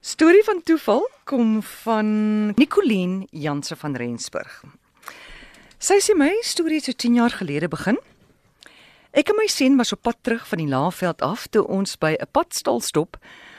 Storie 0.00 0.44
van 0.44 0.62
toeval 0.64 1.08
kom 1.24 1.62
van 1.62 2.46
Nicoline 2.46 3.26
Janse 3.30 3.76
van 3.76 3.96
Rensburg. 4.00 4.62
Sy 5.76 5.98
sê 6.00 6.14
my 6.16 6.30
storie 6.40 6.78
het 6.78 6.86
so 6.88 6.96
10 6.96 7.18
jaar 7.18 7.34
gelede 7.36 7.68
begin. 7.68 7.98
Ek 9.12 9.28
en 9.28 9.36
my 9.36 9.44
seun 9.52 9.76
was 9.76 9.92
op 9.92 10.00
pad 10.08 10.16
terug 10.24 10.46
van 10.48 10.62
die 10.62 10.70
Laagveld 10.72 11.20
af 11.20 11.44
toe 11.52 11.66
ons 11.68 11.98
by 12.00 12.16
'n 12.16 12.30
padstal 12.32 12.80
stop. 12.80 13.18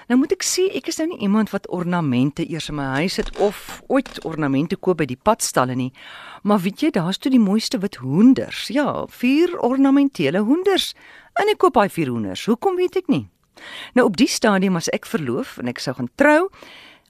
Nou 0.10 0.18
moet 0.18 0.32
ek 0.32 0.42
sê 0.42 0.66
ek 0.74 0.88
is 0.88 0.98
nou 0.98 1.08
nie 1.10 1.22
iemand 1.22 1.52
wat 1.52 1.70
ornamente 1.70 2.50
eers 2.50 2.70
in 2.70 2.76
my 2.76 2.90
huis 2.98 3.16
het 3.18 3.38
of 3.38 3.84
ooit 3.88 4.26
ornamente 4.26 4.76
koop 4.76 4.98
by 4.98 5.06
die 5.06 5.22
padstalle 5.24 5.76
nie. 5.76 5.94
Maar 6.42 6.60
weet 6.60 6.80
jy, 6.82 6.90
daar's 6.90 7.18
toe 7.18 7.32
die 7.32 7.40
mooiste 7.40 7.78
wit 7.78 7.96
hoenders. 7.96 8.68
Ja, 8.68 9.06
vier 9.08 9.60
ornamentele 9.60 10.40
hoenders. 10.40 10.96
En 11.36 11.48
ek 11.48 11.58
koop 11.58 11.74
daai 11.74 11.90
vier 11.90 12.08
hoenders. 12.08 12.46
Hoekom 12.46 12.76
weet 12.76 12.96
ek 12.96 13.08
nie? 13.08 13.30
Nou 13.94 14.08
op 14.08 14.18
die 14.18 14.28
stadium 14.28 14.74
was 14.74 14.90
ek 14.90 15.06
verloof 15.06 15.58
en 15.58 15.68
ek 15.68 15.80
sou 15.80 15.96
gaan 15.96 16.10
trou. 16.16 16.50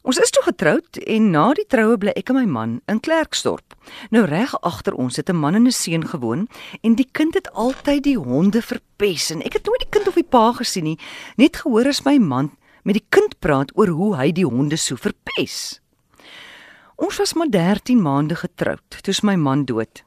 Ons 0.02 0.17
is 0.17 0.31
toe 0.34 0.41
getroud 0.43 0.97
en 0.97 1.30
na 1.30 1.52
die 1.53 1.67
troue 1.70 1.98
bly 2.02 2.13
ek 2.17 2.31
en 2.34 2.39
my 2.39 2.45
man 2.49 2.71
in 2.89 2.99
Klerksdorp. 3.05 3.75
Nou 4.09 4.23
reg 4.25 4.55
agter 4.66 4.98
ons 4.98 5.16
het 5.16 5.30
'n 5.30 5.35
man 5.38 5.55
en 5.55 5.67
'n 5.67 5.72
seun 5.72 6.08
gewoon 6.08 6.48
en 6.81 6.95
die 6.95 7.09
kind 7.11 7.34
het 7.34 7.52
altyd 7.53 8.03
die 8.03 8.17
honde 8.17 8.61
verpes 8.61 9.30
en 9.30 9.41
ek 9.41 9.53
het 9.53 9.66
nooit 9.66 9.80
die 9.80 9.89
kind 9.89 10.08
of 10.08 10.16
die 10.16 10.23
pa 10.23 10.53
gesien 10.53 10.84
nie, 10.84 10.99
net 11.38 11.55
gehoor 11.55 11.88
as 11.88 12.03
my 12.03 12.17
man 12.17 12.52
met 12.83 12.95
die 12.97 13.05
kind 13.09 13.39
praat 13.39 13.72
oor 13.77 13.88
hoe 13.88 14.16
hy 14.16 14.31
die 14.31 14.45
honde 14.45 14.77
so 14.77 14.95
verpes. 14.95 15.80
Ons 16.95 17.17
was 17.17 17.33
maar 17.33 17.49
13 17.49 18.02
maande 18.02 18.36
getroud 18.36 19.02
toe 19.02 19.13
my 19.22 19.36
man 19.36 19.66
dood. 19.66 20.03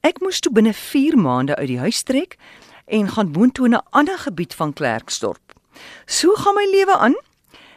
Ek 0.00 0.20
moes 0.20 0.40
toe 0.40 0.52
binne 0.52 0.72
4 0.72 1.16
maande 1.16 1.56
uit 1.56 1.68
die 1.68 1.78
huis 1.78 2.02
trek 2.02 2.36
en 2.86 3.08
gaan 3.08 3.32
woon 3.32 3.52
toe 3.52 3.66
in 3.66 3.74
'n 3.74 3.86
ander 3.90 4.18
gebied 4.18 4.54
van 4.54 4.72
Klerksdorp. 4.72 5.45
So 6.06 6.34
gaan 6.34 6.54
my 6.54 6.66
lewe 6.70 6.96
aan. 6.98 7.14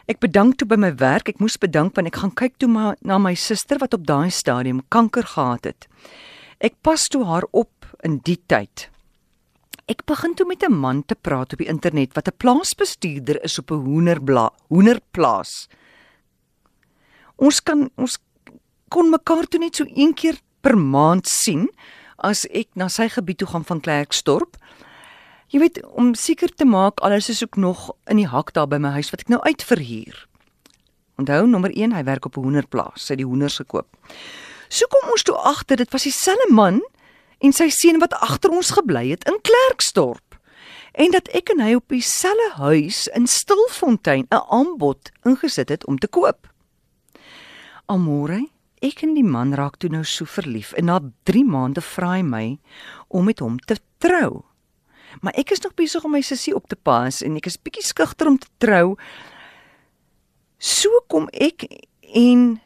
Ek 0.10 0.20
bedank 0.20 0.58
toe 0.58 0.68
by 0.68 0.76
my 0.76 0.92
werk. 0.98 1.30
Ek 1.30 1.40
moes 1.40 1.58
bedank 1.58 1.96
want 1.96 2.08
ek 2.08 2.22
gaan 2.22 2.34
kyk 2.34 2.58
toe 2.58 2.70
maar 2.70 2.96
na 3.02 3.18
my 3.18 3.36
suster 3.36 3.78
wat 3.78 3.94
op 3.94 4.08
daai 4.08 4.32
stadium 4.32 4.82
kanker 4.90 5.24
gehad 5.24 5.70
het. 5.70 5.88
Ek 6.60 6.76
pas 6.82 7.08
toe 7.08 7.26
haar 7.26 7.46
op 7.52 7.86
in 8.04 8.18
die 8.26 8.40
tyd. 8.48 8.90
Ek 9.90 10.06
begin 10.06 10.36
toe 10.36 10.46
met 10.46 10.64
'n 10.64 10.74
man 10.74 11.04
te 11.06 11.16
praat 11.16 11.54
op 11.54 11.60
die 11.60 11.70
internet 11.70 12.14
wat 12.14 12.28
'n 12.28 12.38
plaasbestuurder 12.38 13.44
is 13.44 13.60
op 13.60 13.72
'n 13.72 13.86
hoenderbla, 13.86 14.52
hoenderplaas. 14.70 15.68
Ons 17.38 17.62
kan 17.64 17.90
ons 17.96 18.18
kon 18.90 19.10
mekaar 19.10 19.46
toe 19.48 19.60
net 19.60 19.76
so 19.76 19.86
een 19.88 20.14
keer 20.14 20.40
per 20.62 20.78
maand 20.78 21.28
sien 21.28 21.70
as 22.18 22.46
ek 22.46 22.68
na 22.76 22.88
sy 22.88 23.08
gebied 23.08 23.38
toe 23.38 23.48
gaan 23.48 23.66
van 23.66 23.82
Klerksdorp. 23.82 24.58
Jy 25.50 25.60
weet 25.64 25.80
om 25.98 26.12
seker 26.14 26.52
te 26.54 26.66
maak 26.66 27.00
alles 27.02 27.30
is 27.30 27.42
ook 27.44 27.56
nog 27.58 27.88
in 28.06 28.20
die 28.22 28.28
hak 28.30 28.52
daar 28.54 28.68
by 28.70 28.78
my 28.78 28.92
huis 29.00 29.10
wat 29.10 29.24
ek 29.26 29.32
nou 29.34 29.40
uitverhuur. 29.42 30.28
Onthou 31.18 31.48
nommer 31.50 31.74
1, 31.74 31.96
hy 31.98 32.04
werk 32.06 32.26
op 32.30 32.38
'n 32.38 32.44
hoenderplaas, 32.46 33.02
sy 33.06 33.14
het 33.14 33.24
die 33.24 33.26
hoenders 33.26 33.58
gekoop. 33.58 33.88
So 34.70 34.86
kom 34.88 35.10
ons 35.10 35.24
toe 35.24 35.36
agter 35.36 35.78
dit 35.78 35.92
was 35.92 36.04
dieselfde 36.04 36.54
man 36.54 36.82
en 37.42 37.52
sy 37.52 37.70
seun 37.70 38.00
wat 38.00 38.14
agter 38.14 38.52
ons 38.52 38.70
gebly 38.72 39.10
het 39.10 39.26
in 39.26 39.40
Klerksdorp. 39.42 40.38
En 40.94 41.12
dat 41.12 41.28
ek 41.34 41.50
en 41.50 41.60
hy 41.60 41.74
op 41.76 41.88
dieselfde 41.88 42.52
huis 42.62 43.08
in 43.08 43.28
Stilfontein 43.28 44.28
'n 44.30 44.46
aanbod 44.50 45.10
ingesit 45.26 45.70
het 45.70 45.86
om 45.86 45.98
te 45.98 46.08
koop. 46.08 46.48
Amore, 47.86 48.48
ek 48.82 49.02
en 49.02 49.14
die 49.14 49.24
man 49.24 49.54
raak 49.54 49.78
toe 49.78 49.90
nou 49.90 50.04
so 50.04 50.26
verlief 50.26 50.74
en 50.74 50.86
na 50.86 51.00
3 51.24 51.46
maande 51.46 51.82
vra 51.82 52.12
hy 52.12 52.22
my 52.22 52.60
om 53.08 53.26
met 53.26 53.40
hom 53.40 53.58
te 53.60 53.78
trou. 53.98 54.44
Maar 55.22 55.34
ek 55.38 55.52
is 55.52 55.62
nog 55.62 55.74
besig 55.74 56.04
om 56.04 56.12
my 56.12 56.22
sussie 56.22 56.56
op 56.56 56.68
te 56.68 56.76
pas 56.76 57.22
en 57.26 57.36
ek 57.36 57.50
is 57.50 57.58
bietjie 57.62 57.86
skugter 57.86 58.28
om 58.28 58.38
te 58.38 58.48
trou. 58.58 58.96
So 60.58 60.90
kom 61.08 61.30
ek 61.34 61.66
en 62.16 62.60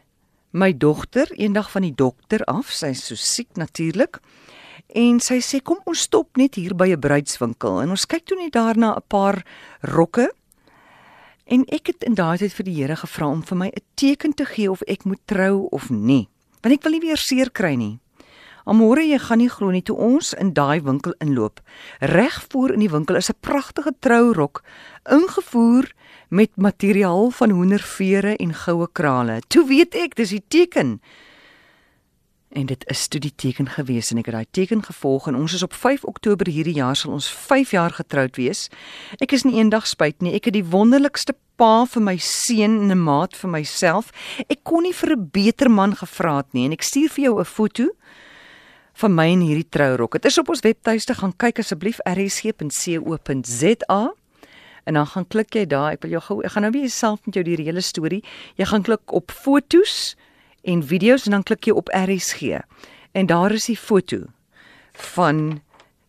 my 0.54 0.72
dogter 0.78 1.32
eendag 1.34 1.72
van 1.74 1.88
die 1.88 1.96
dokter 1.98 2.44
af, 2.50 2.70
sy 2.74 2.94
is 2.94 3.06
so 3.08 3.18
siek 3.18 3.58
natuurlik. 3.58 4.20
En 4.94 5.18
sy 5.24 5.40
sê 5.42 5.60
kom 5.66 5.80
ons 5.90 6.06
stop 6.06 6.38
net 6.38 6.56
hier 6.56 6.76
by 6.78 6.94
'n 6.94 7.00
bruidswinkel 7.00 7.82
en 7.82 7.90
ons 7.90 8.06
kyk 8.06 8.26
toe 8.26 8.38
net 8.38 8.54
daarna 8.54 8.96
'n 8.96 9.08
paar 9.08 9.44
rokke. 9.82 10.30
En 11.46 11.66
ek 11.68 11.88
het 11.88 12.04
in 12.04 12.16
daai 12.16 12.38
tyd 12.38 12.54
vir 12.54 12.66
die 12.66 12.76
Here 12.76 12.96
gevra 12.96 13.28
om 13.28 13.42
vir 13.42 13.58
my 13.58 13.68
'n 13.68 13.84
teken 13.96 14.34
te 14.34 14.46
gee 14.46 14.70
of 14.72 14.82
ek 14.88 15.06
moet 15.06 15.22
trou 15.26 15.68
of 15.72 15.90
nie, 15.90 16.30
want 16.62 16.74
ek 16.74 16.84
wil 16.84 16.92
nie 16.92 17.08
weer 17.08 17.18
seer 17.18 17.50
kry 17.52 17.76
nie. 17.76 18.00
Amore, 18.64 19.04
jy 19.04 19.18
gaan 19.20 19.42
nie 19.44 19.50
glo 19.52 19.72
nie 19.72 19.84
toe 19.84 19.98
ons 20.00 20.32
in 20.40 20.54
daai 20.56 20.80
winkel 20.82 21.16
inloop. 21.20 21.60
Reg 22.00 22.38
voor 22.50 22.72
in 22.78 22.80
die 22.80 22.90
winkel 22.90 23.16
is 23.16 23.30
'n 23.30 23.40
pragtige 23.40 23.94
trourok 24.00 24.64
ingevoer 25.04 25.92
met 26.30 26.56
materiaal 26.56 27.30
van 27.30 27.50
hoendervere 27.50 28.36
en 28.38 28.54
goue 28.54 28.88
krale. 28.92 29.42
Toe 29.48 29.68
weet 29.68 29.96
ek, 29.96 30.16
dis 30.16 30.30
die 30.30 30.44
teken. 30.48 31.02
En 32.54 32.66
dit 32.66 32.84
is 32.90 33.08
toe 33.08 33.20
die 33.20 33.34
teken 33.36 33.70
gewees 33.70 34.12
en 34.12 34.18
ek 34.18 34.26
het 34.30 34.36
daai 34.36 34.52
teken 34.52 34.84
gevolg 34.84 35.28
en 35.28 35.36
ons 35.36 35.54
is 35.54 35.64
op 35.64 35.74
5 35.74 36.04
Oktober 36.04 36.48
hierdie 36.48 36.76
jaar 36.78 36.96
sal 36.96 37.12
ons 37.12 37.30
5 37.30 37.72
jaar 37.72 37.92
getroud 37.92 38.36
wees. 38.36 38.70
Ek 39.18 39.32
is 39.34 39.44
nie 39.44 39.58
eendag 39.58 39.88
spyt 39.88 40.22
nie. 40.22 40.36
Ek 40.38 40.46
het 40.46 40.54
die 40.54 40.66
wonderlikste 40.66 41.34
pa 41.58 41.86
vir 41.90 42.02
my 42.02 42.18
seun 42.18 42.80
en 42.82 42.92
'n 42.92 43.04
maat 43.04 43.36
vir 43.36 43.50
myself. 43.50 44.12
Ek 44.50 44.64
kon 44.64 44.84
nie 44.84 44.94
vir 44.94 45.16
'n 45.16 45.30
beter 45.34 45.70
man 45.70 45.96
gevra 45.96 46.38
het 46.38 46.54
nie 46.54 46.66
en 46.66 46.74
ek 46.74 46.84
stuur 46.84 47.10
vir 47.10 47.24
jou 47.24 47.40
'n 47.40 47.46
foto 47.46 47.90
van 49.02 49.16
my 49.16 49.28
in 49.34 49.42
hierdie 49.42 49.70
trourok. 49.70 50.20
Dit 50.20 50.32
is 50.32 50.38
op 50.42 50.50
ons 50.54 50.62
webtuiste 50.66 51.16
gaan 51.18 51.34
kyk 51.42 51.60
asseblief 51.64 52.02
rsg.co.za 52.10 54.02
en 54.84 54.94
dan 55.00 55.08
gaan 55.08 55.28
klik 55.28 55.56
jy 55.56 55.66
daar. 55.70 55.96
Ek 55.96 56.04
wil 56.06 56.18
jou 56.18 56.24
gou 56.28 56.38
ek 56.44 56.56
gaan 56.56 56.68
nou 56.68 56.74
weer 56.76 56.92
self 56.92 57.24
met 57.26 57.40
jou 57.40 57.44
die 57.48 57.58
hele 57.64 57.82
storie. 57.82 58.22
Jy 58.60 58.68
gaan 58.70 58.86
klik 58.86 59.16
op 59.16 59.32
fotos 59.32 60.16
en 60.64 60.84
video's 60.84 61.28
en 61.28 61.40
dan 61.40 61.48
klik 61.48 61.68
jy 61.68 61.76
op 61.78 61.92
RSG. 61.96 62.60
En 63.14 63.30
daar 63.30 63.52
is 63.56 63.70
die 63.72 63.80
foto 63.80 64.26
van 65.16 65.62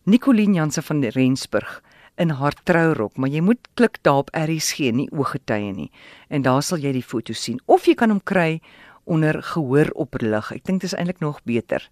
Nicoline 0.05 0.59
Janse 0.59 0.81
van 0.85 1.03
Rensburg 1.03 1.81
in 2.15 2.29
haar 2.29 2.55
trourok, 2.63 3.17
maar 3.17 3.29
jy 3.29 3.41
moet 3.43 3.59
klik 3.75 3.97
daar 4.07 4.23
op 4.23 4.29
RSG, 4.31 4.91
nie 4.95 5.09
ooggetuie 5.11 5.73
nie. 5.75 5.89
En 6.29 6.45
daar 6.45 6.63
sal 6.63 6.79
jy 6.79 6.93
die 6.95 7.03
foto 7.03 7.33
sien 7.35 7.59
of 7.65 7.87
jy 7.89 7.95
kan 7.99 8.13
hom 8.13 8.21
kry 8.23 8.61
onder 9.05 9.41
gehoor 9.43 9.89
op 9.93 10.17
lig. 10.21 10.51
Ek 10.51 10.65
dink 10.65 10.81
dit 10.81 10.89
is 10.91 10.97
eintlik 10.97 11.21
nog 11.23 11.41
beter. 11.45 11.89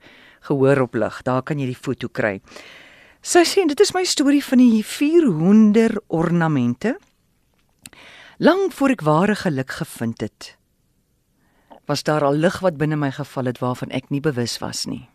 Gehoor 0.50 0.85
op 0.88 0.97
lig. 0.97 1.22
Daar 1.24 1.44
kan 1.46 1.59
jy 1.62 1.69
die 1.72 1.78
foto 1.78 2.09
kry. 2.09 2.40
Sy 3.24 3.46
sê 3.47 3.63
dit 3.69 3.79
is 3.79 3.94
my 3.96 4.03
storie 4.03 4.44
van 4.44 4.59
die 4.59 4.84
400 4.84 6.01
ornamente. 6.12 6.97
Lank 8.44 8.74
voor 8.75 8.97
ek 8.97 9.06
ware 9.06 9.35
geluk 9.40 9.72
gevind 9.78 10.19
het, 10.25 10.57
was 11.88 12.03
daar 12.03 12.25
al 12.25 12.35
lig 12.35 12.59
wat 12.66 12.75
binne 12.81 12.97
my 13.00 13.12
geval 13.13 13.47
het 13.47 13.62
waarvan 13.62 13.94
ek 13.95 14.09
nie 14.09 14.19
bewus 14.19 14.57
was 14.59 14.84
nie. 14.90 15.06